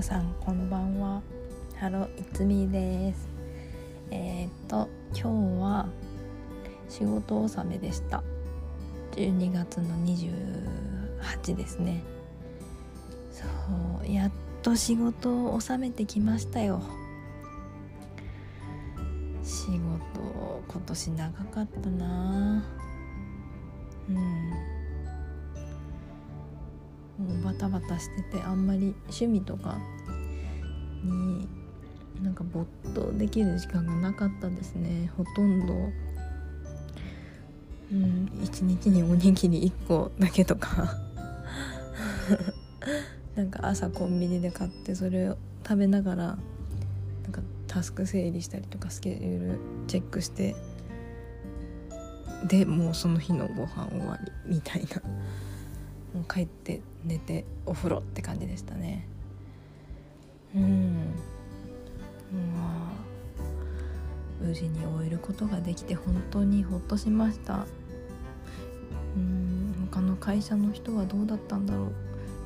[0.00, 1.20] 皆さんこんばんは。
[1.76, 3.28] ハローいつみです。
[4.10, 5.88] えー、っと今日は
[6.88, 8.22] 仕事納めでした。
[9.12, 12.02] 12月の28ですね。
[13.30, 13.44] そ
[14.02, 14.30] うやっ
[14.62, 16.80] と仕事を納めてきましたよ。
[19.42, 22.64] 仕事今年長かったな。
[24.08, 24.79] うん。
[27.20, 29.78] もうバタバタしててあんまり趣味とか
[31.04, 31.46] に
[32.22, 35.10] なんか没頭できる時間がなかったですね。
[35.16, 35.74] ほとんど
[37.92, 40.96] うん一日におにぎり1個だけとか。
[43.36, 46.32] なんか朝コンビニで買ってそれを食べながらな
[47.28, 50.56] んかタスク整理したりとかスケジュールチェックして
[52.48, 55.02] でもうその日のご飯終わりみたいな。
[56.14, 59.06] もう帰って寝てお風呂って感じでしたね。
[60.54, 61.14] うん。
[62.56, 63.10] まあ
[64.40, 67.66] 無事に終えることができて本当にほっとしました。
[69.16, 71.92] うん他の会社の人はどうだったんだろう。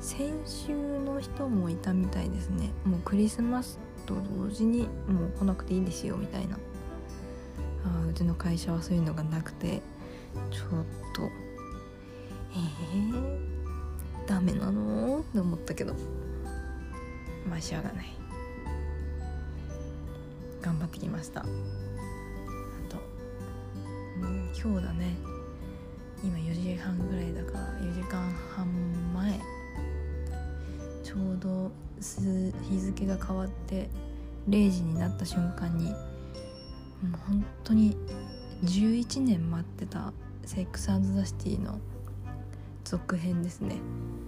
[0.01, 2.71] 先週の人もいたみたいですね。
[2.85, 6.57] もうクリスマスと同時にもう来なくていいですよみたいな。
[7.85, 9.81] あうちの会社はそういうのがなくて。
[10.51, 11.23] ちょっと。
[12.53, 13.54] えー、
[14.27, 15.19] ダメなの？
[15.19, 15.93] って思ったけど。
[17.49, 18.05] まあしょうがない。
[20.61, 21.41] 頑張ってきました。
[21.41, 21.43] あ
[22.89, 22.97] と。
[24.21, 25.15] うん今日だね。
[26.23, 29.39] 今4時半ぐらいだから4時間半前。
[31.03, 31.71] ちょうど
[32.69, 33.89] 日付が変わって
[34.49, 37.95] 0時になった瞬間にもう本当に
[38.63, 40.11] 11年待ってた
[40.45, 41.79] 「セックスザ・シティ」の
[42.85, 43.77] 続編ですね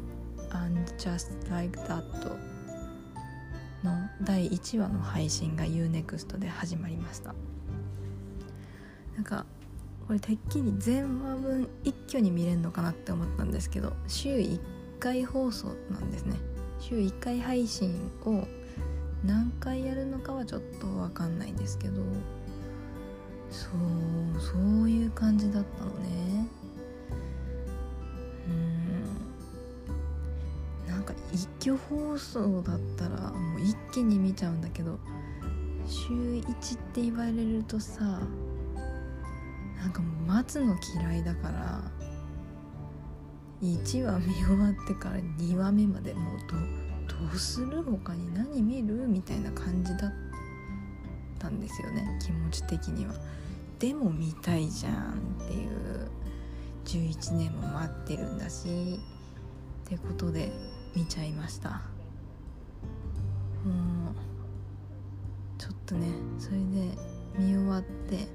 [0.49, 2.03] 「And Just Like That」
[3.85, 7.35] の第1話の配信が UNEXT で始まりました。
[9.15, 9.45] なんか
[10.07, 14.59] これてっきり全話分一挙に見れるのかなって思ったんですけど週1
[14.99, 16.35] 回放送なんですね。
[16.79, 18.47] 週1回配信を
[19.23, 22.01] 何回やるのかはちょっと分かんないんですけど
[23.49, 26.47] そうそういう感じだったのね。
[31.67, 34.97] 一挙放送だったらもう一気に見ちゃうんだけど
[35.85, 38.21] 週1って言われるとさ
[39.75, 41.81] なんかもう待つの嫌いだから
[43.61, 46.55] 1話見終わってから2話目までもうど
[47.27, 50.11] どうする他に何見るみたいな感じだっ
[51.37, 53.13] たんですよね気持ち的には。
[53.79, 54.93] でも見たいじゃん
[55.43, 56.09] っていう
[56.85, 58.99] 11年も待ってるんだし
[59.85, 61.69] ってことで見ちゃいました。
[61.69, 61.75] も
[64.09, 64.15] う
[65.59, 66.07] ちょっとね
[66.39, 66.63] それで
[67.37, 68.27] 見終わって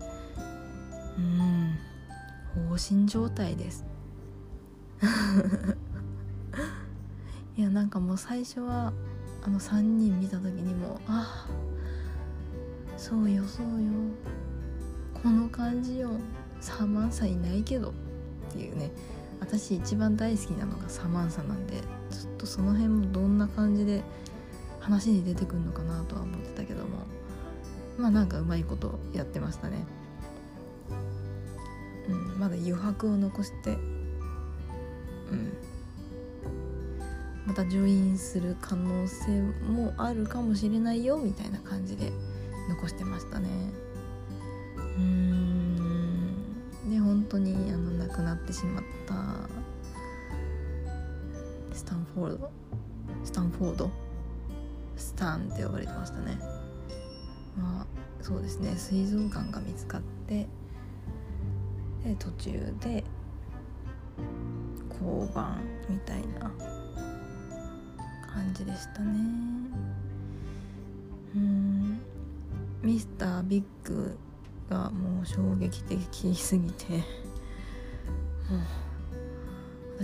[1.19, 1.77] うん
[2.69, 3.85] 放心状態です。
[7.59, 8.93] いやなんかもう最初は
[9.45, 11.49] あの3人見た時にもあ
[12.97, 13.91] そうよそうよ。
[15.21, 16.11] この感じよ。
[16.61, 17.91] サマンサいないけど。
[17.91, 17.93] っ
[18.53, 18.93] ていうね。
[19.41, 22.02] 私一番大好きなのがサマンサなんで。
[22.13, 24.03] ちょっとその辺もどんな感じで
[24.81, 27.07] 話に出てくるのかなとは思ってたけども。
[27.99, 29.85] まあなんかうまいことやってましたね。
[32.09, 33.73] うんまだ余白を残して。
[33.73, 33.75] う
[35.35, 35.53] ん。
[37.47, 42.13] またジョインする可能性もあるかもしれないよみたいな感じで
[42.69, 43.49] 残してましたね。
[44.77, 45.77] うん。
[46.91, 49.15] で本当にあの亡くなってしまった
[51.83, 52.51] スタンフォード
[53.25, 53.91] スタンフォード
[54.95, 56.39] スタンって呼ばれてましたね。
[57.59, 57.87] まあ
[58.23, 58.73] そうですね。
[58.77, 60.47] 膵臓がんが見つかって
[62.05, 63.03] で途中で
[64.91, 66.53] 交番みたいな
[68.33, 69.19] 感じでしたね。
[71.35, 72.01] うん。
[72.81, 74.17] ミスタービッグ
[74.71, 77.03] がもう衝撃的すぎてもう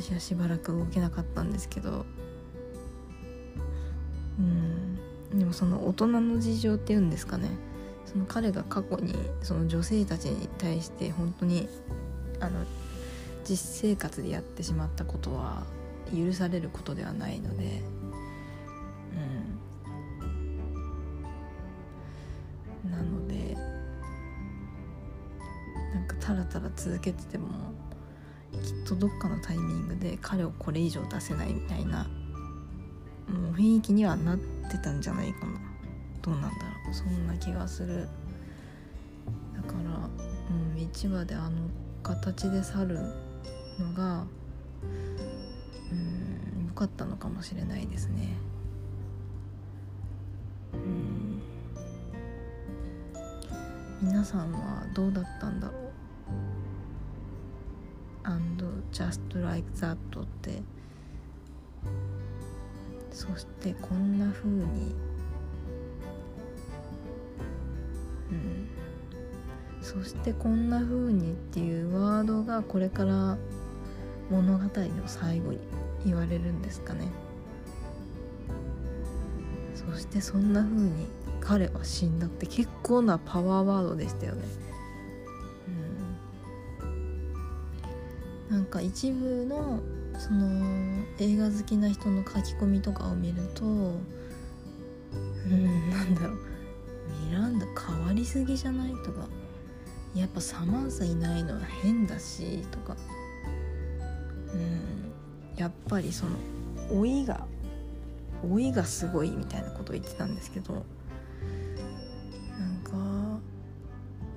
[0.00, 2.06] 私はしばらく動けなかったんですけど。
[4.39, 4.97] うん。
[5.37, 7.50] でもその大人の事情っていうんですかね。
[8.06, 11.69] その彼が過去にその女性たちに対して本当に
[12.41, 12.65] あの
[13.45, 13.56] 実
[13.91, 15.65] 生活でやってしまったことは
[16.15, 17.83] 許されることではないので。
[22.85, 22.91] うん。
[22.91, 23.56] なので
[25.93, 27.49] なんかたらたら続けてても
[28.88, 32.05] とどっかのタイミングで彼をこれ以上出せないみたいな
[33.29, 35.61] もう雰囲気にはなってたんじゃないかな。
[36.23, 36.94] どうなんだろう。
[36.94, 38.08] そんな気がする。
[39.55, 40.08] だから
[40.50, 41.69] うん1話であの
[42.02, 42.99] 形で去る
[43.79, 44.25] のが
[45.93, 48.37] うん良かったのかもしれないですね。
[50.73, 51.43] うん。
[54.00, 55.88] 皆さんはどうだったんだろう。
[58.93, 60.62] Just like that って。
[63.11, 64.94] そしてこんな風に。
[68.31, 68.69] うん。
[69.81, 73.37] そしてこんな風にっていうワードがこれから
[74.31, 74.70] 物語の
[75.06, 75.58] 最後に
[76.05, 77.08] 言われるんですかね。
[79.75, 81.06] そしてそんな風に
[81.40, 84.68] 彼は死んだって結構なパワーワードでしたよね。
[88.69, 89.81] か一部の
[90.19, 96.38] その映画好きな人の書き込みとかを見るとうんなんだろう。
[97.26, 99.26] ミランダ変わりすぎじゃないとか。
[100.15, 102.97] やっぱサマンサいないのは変だしとか。
[104.53, 105.12] うん。
[105.56, 106.32] やっぱりその
[106.91, 107.47] 老いが
[108.49, 110.82] 老いがすごいみたいなことを言ってたんですけどなん
[112.85, 113.41] か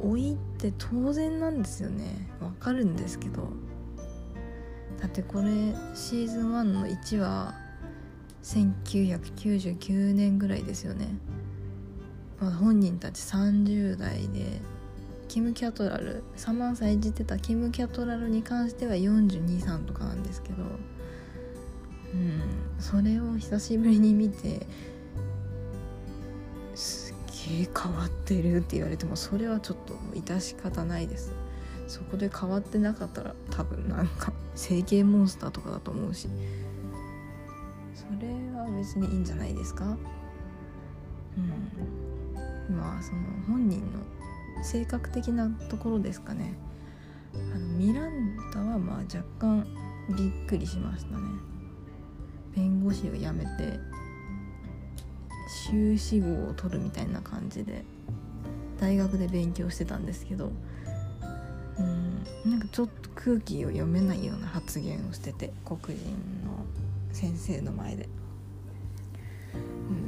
[0.04, 2.27] 老いって当然なんですよね。
[2.42, 3.50] わかるんですけど。
[5.01, 5.50] だってこれ
[5.95, 7.56] シーズン1の1は
[8.44, 11.07] 1999年ぐらいですよね、
[12.39, 14.62] まあ、本人たち30代で
[15.27, 20.63] キム・キャトラルサマンサ演じてたキム・キャトラルに関しては423とかなんですけど
[22.13, 22.42] うん
[22.80, 24.68] それを久しぶりに見て
[26.75, 27.15] すっ
[27.50, 31.33] げえ変わってるって言われてもそれはちょっと致し方ないです。
[31.91, 36.29] そこで変わってなかったら多分なんか整形モンスターとかだと思うし。
[37.93, 38.27] それ
[38.57, 39.97] は別にいいんじゃないですか？
[41.38, 42.75] うん。
[42.75, 46.55] まあその本人の性格的なところですかね。
[47.33, 49.67] あのミランダはまあ若干
[50.15, 51.23] びっくりしましたね。
[52.55, 53.79] 弁護士を辞めて
[55.67, 57.83] 修士号を取るみたいな感じで
[58.79, 60.51] 大学で勉強してたんですけど
[62.45, 65.94] なんかちょっと空気を読めないような発言をしてて黒人
[66.45, 66.65] の
[67.12, 68.07] 先生の前で、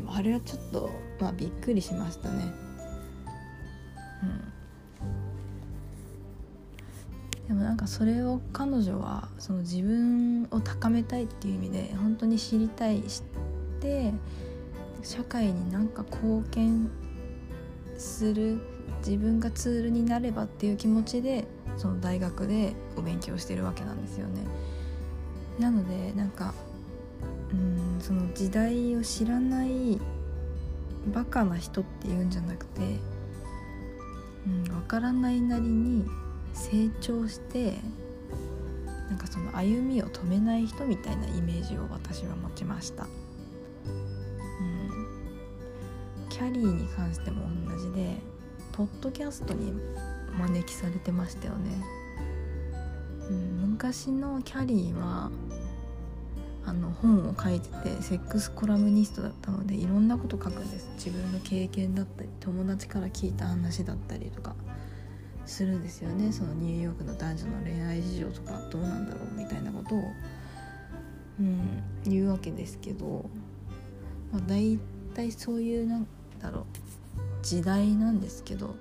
[0.06, 0.90] うん、あれはちょっと
[1.20, 2.54] まあびっくりしましたね。
[4.24, 4.54] うん。
[7.48, 13.24] でもなんかそれを彼女はその自分を高めたいっていう意味で本当に知りたい知っ
[13.82, 14.14] て
[15.04, 16.90] 社会になんか貢献
[17.98, 18.62] する
[19.06, 21.46] 自分がツールになればっていう気持ちで
[21.78, 24.44] その大学でお勉強してるわけなんですよね。
[25.60, 26.54] なのでなんか
[27.52, 30.00] うんその時代を知らない
[31.14, 32.82] バカな人っていうんじゃなくて、
[34.48, 36.06] うん、分からないなりに
[36.54, 37.78] 成長して
[39.10, 43.04] なんかその歩みを止めない人みたいなイメージを私は持ちました。
[43.86, 43.88] う
[46.26, 48.18] ん、キャリーに関しても同じで
[48.74, 49.72] ポッドキャストに
[50.38, 51.84] 招きされてましたよね、
[53.30, 55.30] うん、昔のキャリーは
[56.66, 60.90] あの本を書いててセックスコラムニストだったのでいろんなこと書くんです。
[60.96, 64.56] 自分の経験だったり友達から聞いた話だったりとか
[65.46, 66.32] するんですよね。
[66.32, 70.04] そのニューヨークの男女の恋愛事情とかどうなんだろうみたいなことを、
[71.42, 73.30] うん、言うわけですけど、
[74.32, 74.80] まあ、大
[75.14, 76.08] 体そういうなん
[76.40, 76.64] だろう。
[77.44, 78.76] 時代なんですけど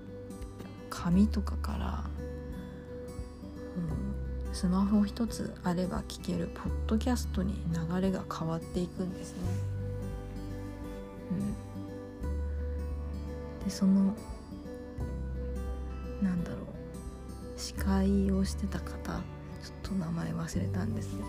[0.88, 2.04] 紙とかから、
[4.47, 9.38] うん、スマホ一つあれば聞けるポッドキャストに流れが変わっていくんですね。
[11.33, 11.35] う
[13.62, 14.14] ん、でその
[16.23, 16.61] なんだろう
[17.57, 19.23] 司会をしてた方ちょっ
[19.83, 21.23] と名前忘れたんですけど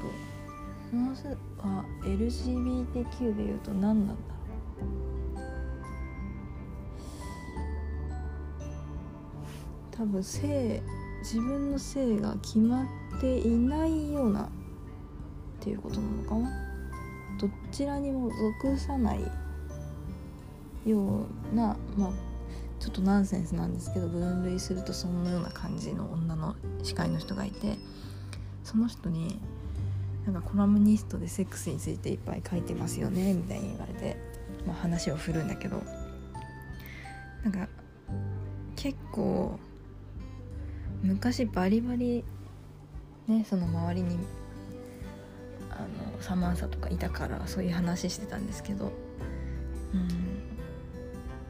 [0.91, 1.29] その人
[1.67, 4.32] は LGBTQ でいうと何なんだ？
[9.95, 10.81] 多分性
[11.21, 14.47] 自分の性が決まっていないようなっ
[15.59, 16.49] ていうことなのかな？
[17.39, 18.29] どちらにも
[18.61, 19.21] 属さない
[20.85, 22.11] ようなまあ
[22.79, 27.77] ちょっとナンセンスなんですけど分類するとそんなような感じの女の司会の人がいて
[28.63, 29.39] その人に
[30.25, 34.17] なんかコラムニストでセックスについていっぱい書いてますよねみたいに言われて、
[34.65, 35.81] まあ、話を振るんだけど
[37.43, 37.67] なんか
[38.75, 39.59] 結構
[41.03, 42.23] 昔バリバリ
[43.27, 44.17] ねその周りに
[45.69, 45.75] あ
[46.15, 48.85] のサマンサとかいたからそういう話してたんですけど、
[49.93, 50.07] うん、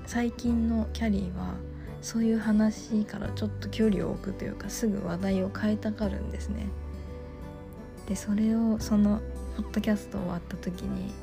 [0.06, 1.54] 最近のキャリーは
[2.02, 6.68] そういう話からちょっと距離を置くというかすぐ話題を変えたがるんですね。
[8.08, 9.22] でそれをその
[9.56, 11.14] ポッドキャスト終わった時に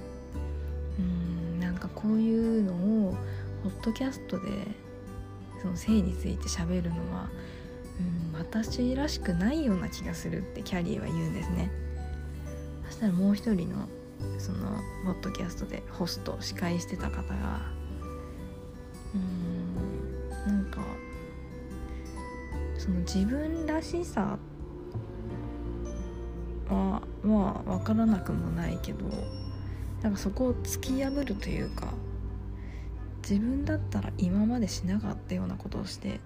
[0.99, 2.73] うんなんかこういうの
[3.09, 3.15] を
[3.63, 4.47] ポッドキャストで
[5.61, 7.29] その性について喋るのは、
[8.33, 11.71] うん、私らしくないような気がするってキャリーは言うんですね。
[12.87, 13.89] そしたらもう一人の
[14.39, 14.59] その
[15.05, 17.61] ポッドキャストでホスト司会してた方が
[19.15, 20.81] うんなんか
[22.79, 24.39] その自分らしさ
[26.69, 29.05] はまあ分からなくもないけど
[30.03, 31.93] なんかそこを突き破るというか
[33.23, 36.21] 自分だったら今までしなかったようなことをして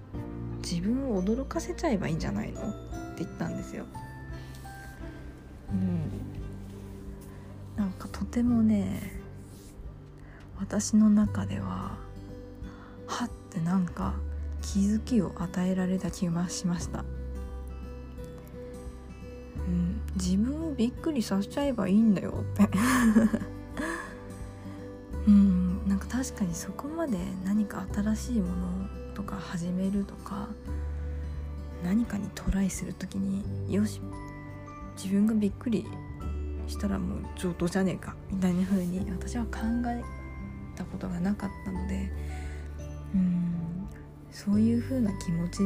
[0.68, 2.60] 自分を驚かせちゃえばいいんじゃないの？
[2.60, 2.72] っ
[3.16, 3.84] て言ったんですよ。
[5.70, 6.10] うん。
[7.76, 9.20] なんかとてもね
[10.58, 11.98] 私の中では
[13.06, 14.14] はってなんか
[14.62, 17.04] 気づきを与えられた気がしました、
[19.66, 22.68] うん、自分をびっくりさせちゃえばいいんだよって。
[26.24, 30.48] 確かにそこまで何か新しいものとか始めるとか
[31.84, 34.00] 何かにトライする時によし
[34.96, 35.84] 自分がびっくり
[36.66, 40.02] したらもう上等じゃねえかみたいな風に私は考え
[40.74, 42.10] たことがなかったので
[43.14, 43.86] うん
[44.30, 45.64] そういう風な気持ちで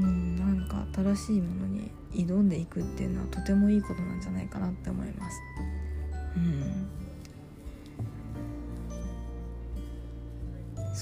[0.00, 5.38] うんなんか新しいものに挑んでいくっていうのはとてもいいことなんじゃないかなって思います。
[6.34, 7.05] うん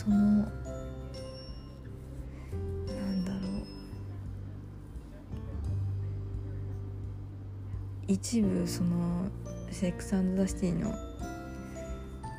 [0.05, 0.23] そのな
[2.95, 3.41] んだろう。
[8.07, 9.31] 一部その
[9.71, 10.95] セックスザ・シティの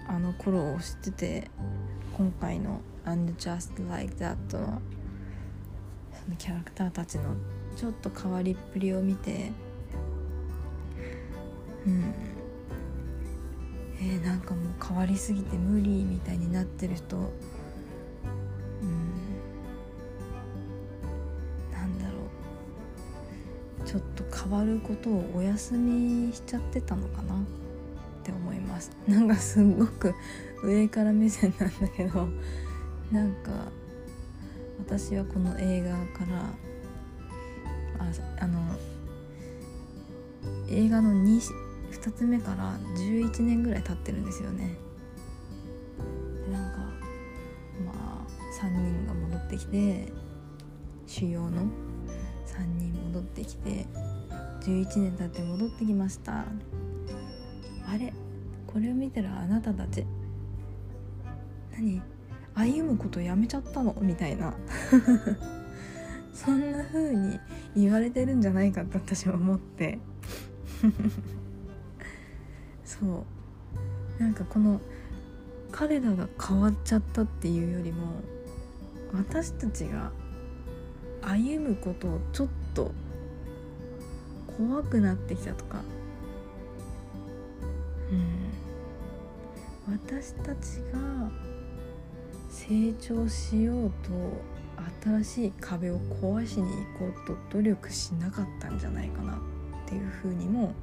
[0.07, 1.50] あの頃を知ってて
[2.15, 4.81] 今回の「And Just Like That の」の
[6.24, 7.36] そのキャラクターたちの
[7.75, 9.51] ちょっと変わりっぷりを見て
[11.88, 12.13] うん。
[13.98, 17.31] えー、なんかもう変わりすぎて無理みたいになってる人
[24.55, 27.35] わることをお休みしちゃってたのかな？
[27.35, 27.38] っ
[28.24, 28.91] て思います。
[29.07, 30.13] なんかすごく
[30.63, 32.27] 上から目線なんだけど
[33.12, 33.71] なんか
[34.79, 36.41] 私はこの映画から
[38.00, 38.59] ああの
[40.67, 41.39] 映画の 2,
[41.91, 44.75] 2つ目から11年ぐらい経ってるんですよね。
[46.51, 46.77] なんか
[47.85, 48.27] まあ
[48.62, 50.12] 3人が戻ってきて
[51.05, 51.63] 主要の
[52.45, 53.85] 3人戻ってきて
[54.65, 56.45] 11年経って戻ってきました。
[57.88, 58.12] あれ？
[58.65, 60.05] これを見てるあなたたち。
[61.72, 62.01] 何？
[62.55, 63.95] 歩むことやめちゃったの？
[64.01, 64.55] みたいな。
[66.34, 67.39] そんな風に
[67.75, 70.00] 言われてるんじゃないかって私は思って。
[72.84, 73.25] そ
[74.19, 74.22] う。
[74.22, 74.81] なんかこの
[75.72, 78.22] 彼らが変わっちゃったっていうよりも
[79.13, 80.12] 私たちが
[81.22, 82.91] 歩むことをちょっと
[84.57, 85.81] 怖くなってきたとか。
[89.88, 89.93] うん。
[89.93, 91.29] 私たちが
[92.50, 94.09] 成長しようと
[95.03, 99.38] 新しい壁を壊しに行こうと努力しなかったんじゃないかなっ
[99.85, 100.74] ていうふうにも、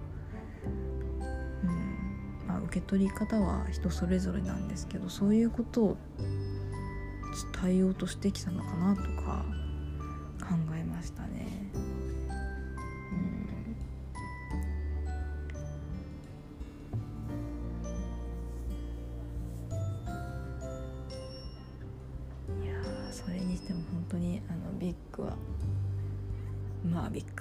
[1.62, 2.47] うん。
[2.47, 5.97] まあ、受け取り方は人それぞれなんですけどそういうことを
[7.62, 9.45] 伝えようとしてきたのかなとか
[10.41, 11.62] 考えましたね。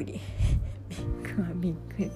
[0.03, 0.20] くり。
[0.89, 2.12] ビッグはびっくり。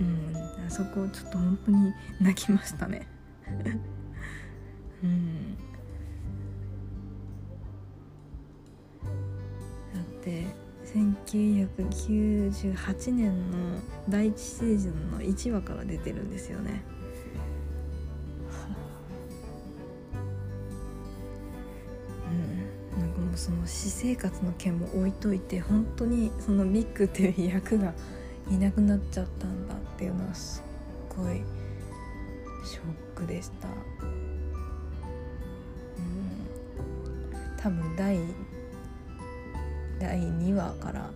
[0.00, 0.34] うん。
[0.66, 3.06] あそこちょっと本当に泣きましたね。
[5.04, 5.56] うん。
[9.94, 10.46] だって
[10.86, 13.58] 1998年の
[14.08, 16.82] 第1シーズンの1話から出てるんですよね
[23.36, 27.92] その私生活の件も置いといて本当にそのビッグっていう役が
[28.50, 30.62] いなくなっちゃったんだっていうのはす
[31.12, 31.42] っごい
[32.64, 32.82] ショッ
[33.14, 33.68] クでした。
[33.68, 33.72] う
[36.00, 38.18] ん、多分第
[39.98, 41.10] 第2話から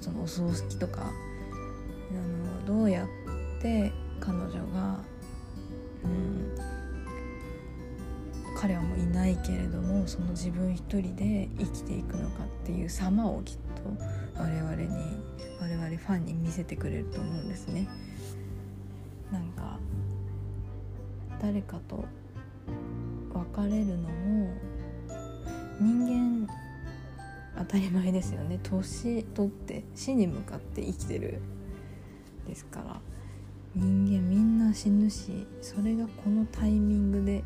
[0.00, 3.08] そのお葬式とかあのどうやっ
[3.62, 5.00] て彼女が、
[6.04, 6.51] うん、
[8.62, 15.16] 彼はもういないけれどもその自分一人で生きていくのかっていう様をきっと我々に
[15.60, 17.88] 我々ファンに見せてくれると思うんですね。
[19.32, 19.80] なんか
[21.40, 22.04] 誰かと
[23.34, 24.48] 別れるのも
[25.80, 26.48] 人間
[27.58, 31.40] 当たり前ですよね年取って死に向かって生きてる
[32.46, 33.00] ですから
[33.74, 37.42] 人間みんな死ぬしそれがこのタイミングで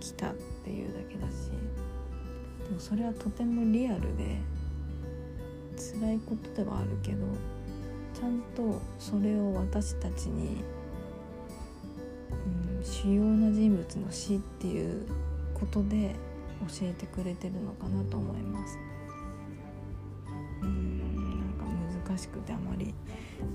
[0.00, 1.50] 来たっていうだけだし
[2.64, 4.38] でもそれはとてもリアルで
[5.76, 7.26] 辛いことではあるけど
[8.14, 10.62] ちゃんとそれを私たちに、
[12.76, 15.06] うん、主要な人物の死っていう
[15.54, 16.14] ことで
[16.68, 18.78] 教えてくれてるのかなと思います。
[20.62, 20.98] うん
[21.38, 21.64] なんか
[22.06, 22.94] 難しくてあまり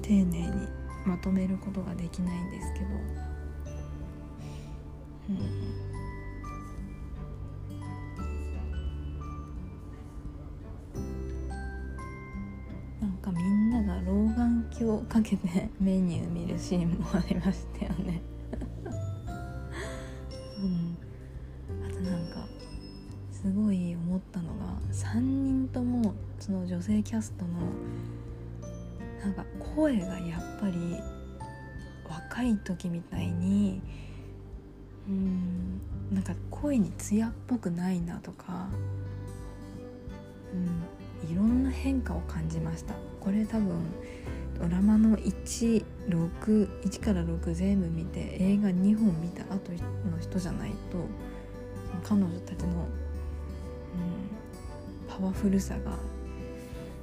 [0.02, 0.52] 丁寧に
[1.06, 2.86] まとめることができないんですけど、
[5.30, 5.85] うん、
[15.16, 18.22] かけてメニュー見るシーンもありましたよね。
[20.60, 20.98] うん。
[21.86, 22.46] あとなんか
[23.32, 27.54] すごい思ったのが3人ともその女性キャストの
[29.22, 29.46] なんか
[29.78, 31.00] 声がやっぱり
[32.10, 33.82] 若い時みたいに
[35.08, 35.80] うん
[36.12, 38.68] なんか声に艶っぽくないなとか、
[41.24, 42.96] うん、いろんな変化を感じました。
[43.22, 43.80] これ多分
[44.58, 49.78] ドラマの161から6全部見て映画2本見た後の
[50.20, 51.06] 人じゃないと
[52.04, 52.88] 彼女たちのうん
[55.08, 55.98] パワフルさが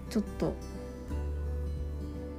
[0.08, 0.54] ちょっと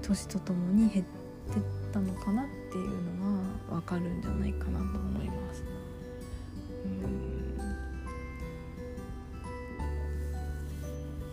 [0.02, 1.62] 年とともに減ってっ
[1.94, 2.90] たのかなっていう
[3.20, 3.38] の
[3.70, 5.64] が分かるんじゃないかなと思います。
[6.86, 7.34] うん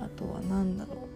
[0.01, 1.10] あとは何だろう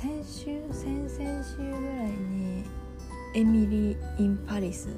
[0.00, 2.64] 先週先々週ぐらいに
[3.36, 4.88] 「エミリー・イン・パリス」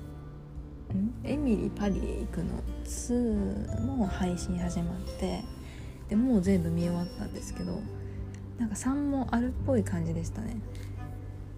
[1.24, 5.42] エミリーパリへ行くの2も配信始まって
[6.08, 7.80] でもう全部見終わったんですけど
[8.60, 10.58] なんか3もあるっぽい感じでしたね。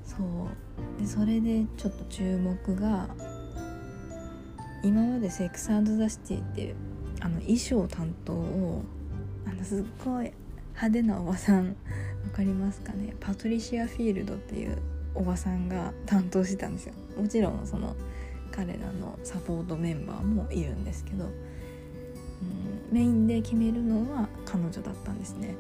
[0.07, 0.17] そ
[0.97, 0.99] う。
[0.99, 3.09] でそれでちょっと注目が
[4.83, 6.77] 今まで「セックスザ・シティ」っていう
[7.21, 8.85] あの衣装担当を
[9.47, 10.33] あのすっごい
[10.69, 11.77] 派手なおばさん
[12.25, 13.15] 分かりますかね？
[13.21, 14.79] パトリシア・フィールドっていう
[15.15, 16.95] おばさんが担当してたんですよ。
[17.17, 17.95] もちろんその
[18.51, 21.33] 彼らのサポートメンバーもいるんですけど、うん、
[22.93, 25.55] メインで決めるのは彼女だったんですね。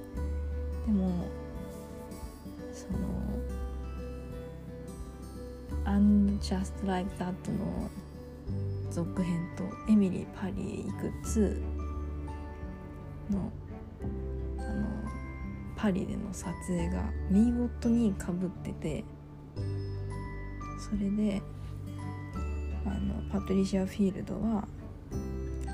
[0.87, 1.27] でも
[2.73, 2.99] その
[5.87, 7.91] 「Unjust Like That」の
[8.91, 11.61] 続編と「エミリー・パリへ行く2」
[13.31, 13.51] の
[14.01, 14.44] あの
[15.77, 19.05] パリでの撮影が見事にかぶってて
[20.79, 21.43] それで
[22.87, 24.67] あのパトリシア・フィールドは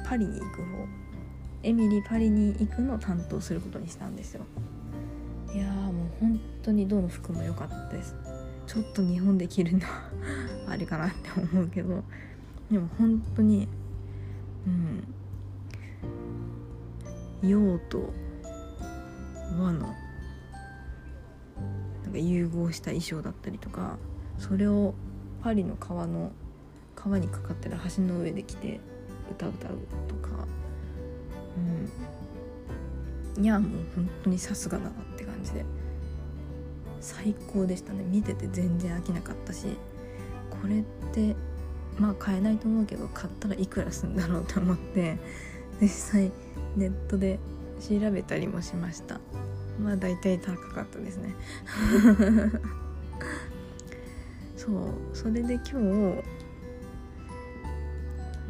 [0.08, 1.00] パリに行く方
[1.62, 4.44] エミリーパリに行くのを担当することにしたんですよ。
[5.54, 8.16] いやもう本当にどの服も良かったです。
[8.66, 10.10] ちょっと日本で着るのは
[10.70, 12.04] あれかなって思うけど
[12.70, 13.68] でも本当に
[17.42, 18.12] うん洋と
[19.58, 19.94] 和の
[22.02, 23.98] なんか融合した衣装だったりとか
[24.38, 24.94] それを
[25.42, 26.32] パリの川の
[26.94, 28.80] 川にかかってる橋の上で来て
[29.30, 30.46] 歌歌うとか
[33.36, 33.44] うん。
[33.44, 35.64] いやもう本当にさすがだなって感じで。
[37.00, 38.04] 最高でしたね。
[38.04, 39.66] 見てて全然飽きなかったし
[40.50, 40.82] これっ
[41.12, 41.34] て
[41.98, 45.18] まあ買えないと思うけど買ったらいくらすんだろうと思って
[45.80, 46.32] 実際
[46.76, 47.38] ネットで
[47.80, 49.20] 調べたりもしました。
[49.80, 51.34] まあ大体高かったですね。
[54.56, 56.22] そうそれで今日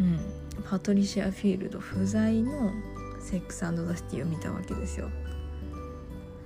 [0.01, 0.19] うん、
[0.65, 2.73] パトリシア・フィールド不在の
[3.21, 3.67] 「セックスザ・
[3.97, 5.11] シティ」を見たわけですよ、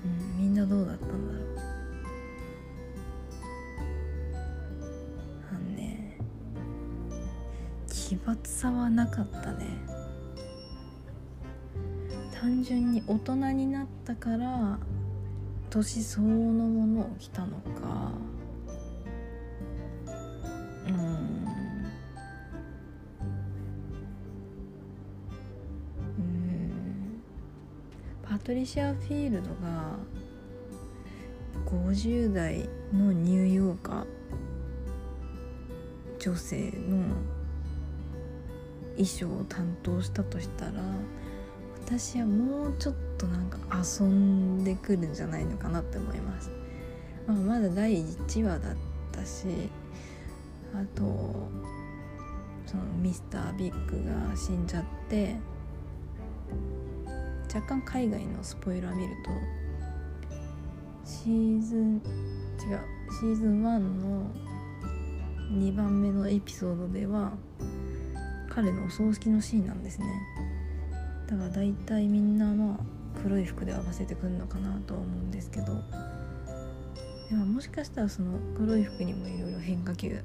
[0.05, 1.45] うん、みんなどうだったんだろう。
[5.51, 6.19] あのね
[7.87, 9.94] 奇抜さはなかったね。
[12.45, 14.79] 単純に大人になったから
[15.71, 18.13] 年相応のものを着たのか。
[20.87, 20.95] うん。
[26.19, 27.23] うん。
[28.23, 29.97] パトリシア・フィールドが
[31.65, 34.05] 50代のニューヨーカー
[36.19, 37.07] 女性の
[38.99, 40.73] 衣装を担当したとしたら
[41.87, 46.51] 私はもうちょっとなんか遊んでくるんじゃないのかなって思います、
[47.27, 48.77] まあ、まだ第1話だっ
[49.13, 49.47] たし
[50.75, 51.03] あと
[52.65, 55.37] そのミスタービッグが死んじゃって
[57.55, 59.31] 若干海外のスポイラー見ると
[61.05, 62.81] シーズン違う
[63.21, 64.31] シーズン1の
[65.53, 67.33] 2番目のエピソードでは
[68.49, 70.07] 彼のお葬式のシーンなんですね。
[71.35, 72.79] だから大体みんなまあ
[73.21, 75.83] 黒い服で合わせてくるのかなとは思うんですけど
[77.29, 80.23] でももしかしたらその黒い服にもいろいろ変化球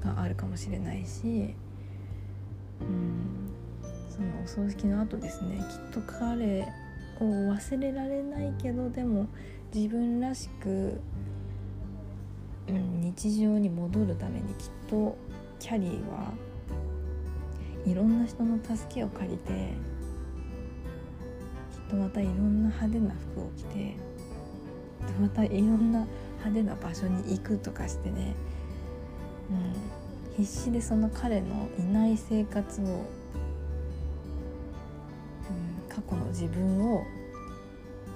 [0.00, 1.54] があるかもしれないし
[2.80, 3.50] うん
[4.08, 6.68] そのお葬式の後ですねきっと彼
[7.20, 9.26] を忘れられないけどでも
[9.74, 11.00] 自分らしく、
[12.68, 15.16] うん、日常に戻るためにきっと
[15.58, 16.32] キャリーは
[17.86, 19.74] いろんな人の助けを借りて
[21.72, 23.96] きっとまたいろんな派手な服を着て
[25.20, 26.06] またいろんな
[26.38, 28.34] 派手な場所に行くとかしてね、
[29.50, 33.04] うん、必死でその彼のいない生活を、うん、
[35.88, 37.04] 過去の自分を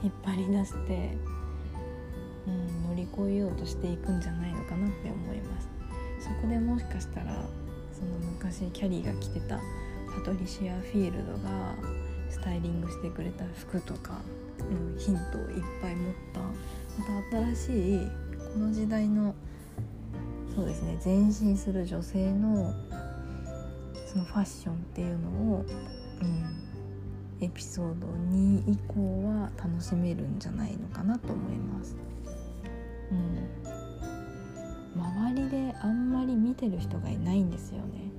[0.03, 1.17] 引っ張り出して、
[2.47, 5.69] うん、乗り越えようとしていくんじゃないのかなって思います。
[6.21, 7.45] そこでもしかしたら
[7.95, 11.75] その昔キャリーが着てたパトリシア・フィールドが
[12.31, 14.21] スタイリングしてくれた服とか
[14.59, 18.09] のヒントをいっぱい持ったまた新しい
[18.53, 19.35] この時代の
[20.55, 22.73] そうですね前進する女性の
[24.07, 25.65] そのファッションっていうのを、
[26.23, 31.97] うん、エピソード2以降は楽しめるんじゃないのかなと思います。
[33.11, 33.74] うん
[34.97, 38.11] 周りであんまり見てる人がいないんですよね。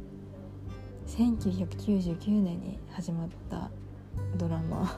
[1.07, 3.69] 1999年に始まった
[4.37, 4.97] ドラマ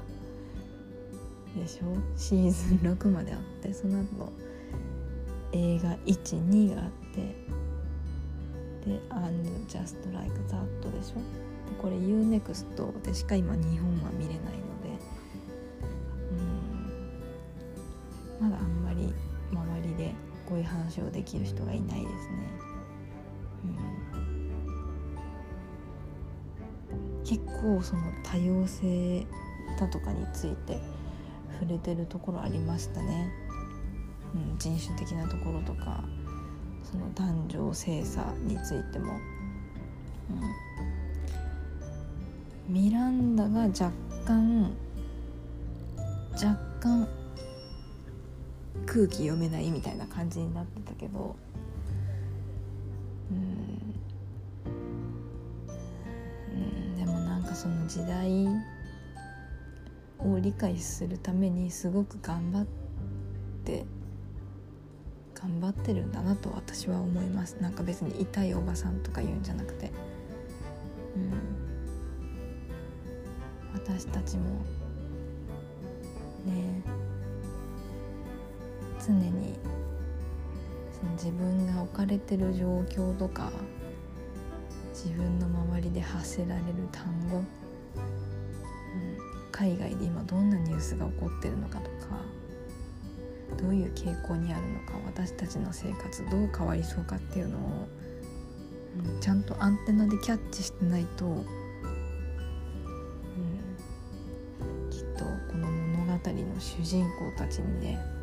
[1.56, 1.86] でしょ？
[2.16, 4.32] シーズン6まであってその後
[5.52, 7.36] 映画12があって
[8.90, 11.22] で「And Just Like That」でしょ？
[11.82, 14.57] これ UNEXT でしか今日本は見れない。
[20.98, 22.50] 話をできる人がいないですね。
[27.22, 29.26] うん、結構その多様性
[29.80, 30.80] だとかについて
[31.60, 33.32] 触れてるところありましたね。
[34.36, 36.04] うん、人種的なところとか
[36.84, 39.14] その男女性差についても、
[42.68, 43.92] うん、ミランダが若
[44.26, 44.72] 干
[46.34, 47.08] 若干
[48.88, 51.36] 空気読めないみたいな感じになってたけど
[53.30, 53.38] うん。
[56.54, 58.48] うんでもなんかその時代
[60.20, 62.66] を理解するためにすごく頑張っ
[63.66, 63.86] て
[65.36, 67.58] 頑張ってるんだなと私は思います。
[67.62, 69.92] なんか別に痛いおばさんとか言うんじゃなくて。
[71.16, 71.34] うん。
[73.74, 74.44] 私たちも
[76.46, 76.82] ね。
[77.04, 77.07] え
[79.08, 79.56] 常に
[80.92, 83.52] その自分が置かれてる状況とか
[84.94, 87.46] 自分の周りで発せられる単語、うん、
[89.52, 91.92] 海外で今どんなニュースが起こってるのかとか
[93.58, 97.88] どういう傾向にあるのか私たちの生活どう変わりそうかっていうのを、
[99.14, 101.46] うん、ちゃんとアンテナでキャッチしてないと、うん、
[104.90, 108.17] きっとこの物語の主人公たちにね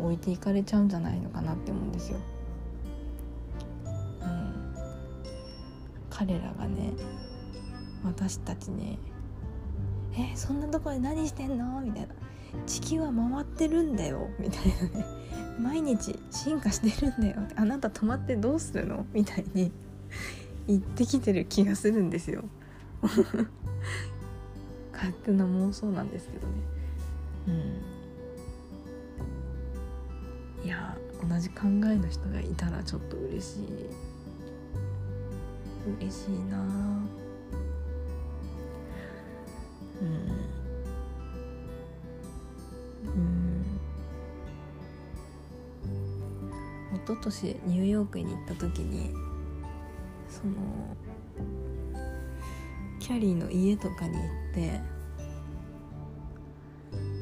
[0.00, 2.18] 置いていかれちゃうんじゃないのかなって思うんですよ。
[4.22, 4.74] うん、
[6.10, 6.92] 彼らがね
[8.04, 8.98] 私たちね
[10.16, 12.14] 「えそんなとこで何してんの?」みたいな
[12.66, 15.04] 「地球は回ってるんだよ」みたいなね
[15.60, 19.72] 「毎日進化してるんだよ」あなた止まってどうするの?」みたいに
[20.66, 22.44] 言ってきてる気がするんですよ。
[24.92, 26.52] 勝手な妄想なんですけどね。
[27.48, 27.95] うん
[30.66, 33.88] いや同じ考えの人がいたらちょっと嬉しい。
[36.00, 36.58] 嬉しいな。
[40.02, 40.08] うん。
[43.06, 43.64] うん。
[46.96, 49.14] 一昨年ニューヨークに行った時に
[50.28, 50.96] その
[52.98, 54.80] キャリーの家とかに行って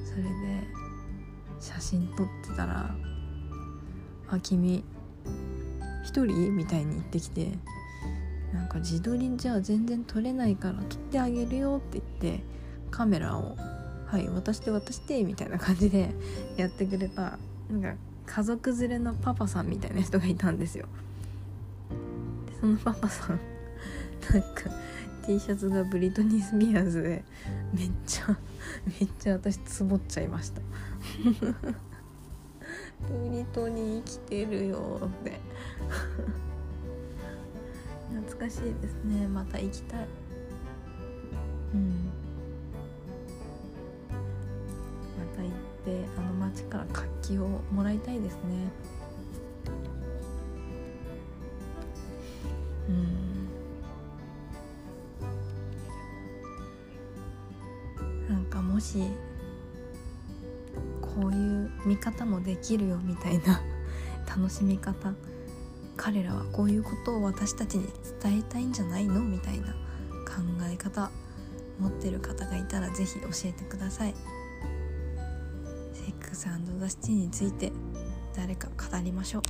[0.07, 0.31] それで
[1.61, 2.97] 写真撮ってたら
[4.29, 4.85] 「あ君
[6.05, 7.59] 一人?」みたいに言ってきて
[8.53, 12.45] なんか自撮りじゃ全然撮れないから撮ってあげるよって言って
[12.91, 13.57] カメラを
[14.07, 16.15] 「はい渡して渡して」みたいな感じで
[16.57, 17.39] やってくれた
[17.71, 17.95] なんか
[18.27, 20.87] 家族連れのパパさんみたいな人がいたんですよ。
[22.47, 23.41] でそのパパさん
[24.33, 24.71] なんか
[25.27, 27.25] T シャツがブリトニー・スピアーズで
[27.75, 28.39] めっちゃ
[29.01, 30.63] めっちゃ私つぼっちゃいました。
[33.09, 35.41] ブリトニー生きてるよって。
[38.15, 39.27] 懐かしいですね。
[39.29, 40.07] また行きたい。
[41.75, 42.11] うん。
[45.19, 45.51] また行っ
[45.85, 48.41] てあの街から活気をもらいたいですね。
[52.89, 53.49] うん。
[58.29, 58.99] なんかもし
[61.15, 63.61] こういう見方もできるよみたいな
[64.27, 65.15] 楽しみ方。
[65.97, 67.87] 彼らはこういうことを私たちに
[68.21, 69.69] 伝えたいんじゃないのみたいな
[70.25, 71.09] 考え方
[71.79, 74.15] 持ってる方がいたら是非教えてください。
[75.93, 76.49] セックス
[76.81, 77.73] ザ・シティについて
[78.35, 79.43] 誰か語りましょう。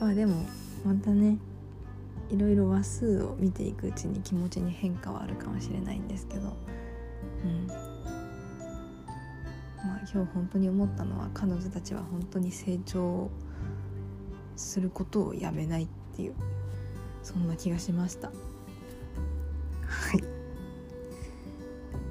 [0.00, 0.46] ま あでも
[0.84, 1.38] またね
[2.30, 6.56] いろいろ話数を見ていくうちに気持ちに変化はあるかもしれないんですけど。
[7.44, 7.81] うん。
[10.12, 13.30] 今日本当に思ったのは彼女たちは本当に成長
[14.56, 16.34] することをやめないっていう
[17.22, 18.28] そんな気がしました。
[18.28, 18.34] は
[20.18, 20.22] い。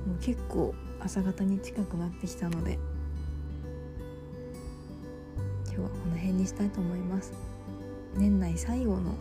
[0.07, 2.79] もう結構朝方に近くなってきたので
[5.65, 7.33] 今日はこの辺にしたいと思います。
[8.15, 9.11] 年内最後の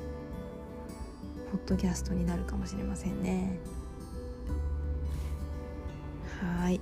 [1.52, 3.58] ポッドキャストになるかもしれませんね。
[6.40, 6.80] はい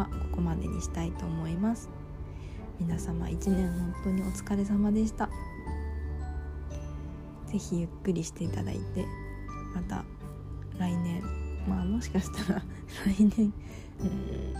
[0.00, 1.90] はここまでにしたいと思います。
[2.78, 5.28] 皆様一年本当にお疲れ様でした。
[7.46, 9.04] 是非ゆっくりしていただいて
[9.74, 10.04] また
[10.78, 11.22] 来年
[11.68, 12.62] まあもしかしたら
[13.04, 13.52] 来年、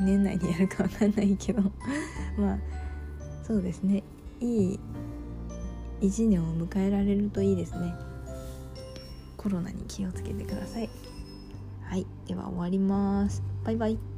[0.01, 1.63] 年内にやるか分かんないけど
[2.37, 2.59] まあ
[3.43, 4.03] そうですね。
[4.41, 4.81] いい
[6.03, 7.95] 1年を迎えられるといいですね。
[9.39, 10.91] コロナに気をつけてください。
[11.83, 12.07] はい。
[12.27, 13.43] では終わります。
[13.65, 14.10] バイバイ。